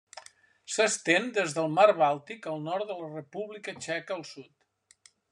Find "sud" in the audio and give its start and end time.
4.31-5.11